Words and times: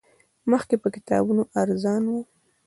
مخکې 0.51 0.75
به 0.81 0.87
کتابونه 0.95 1.41
ارزان 1.61 2.03
وو 2.07 2.21